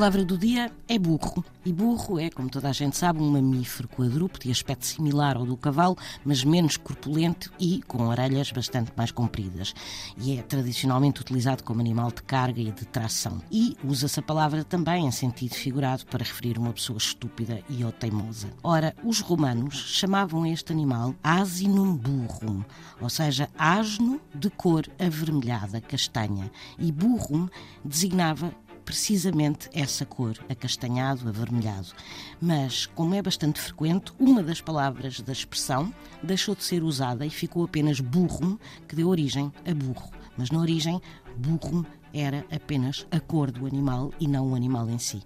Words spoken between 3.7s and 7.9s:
quadrúpede de aspecto similar ao do cavalo, mas menos corpulento e